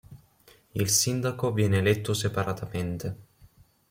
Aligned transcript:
Il 0.71 0.89
Sindaco 0.89 1.53
viene 1.53 1.77
eletto 1.77 2.15
separatamente. 2.15 3.17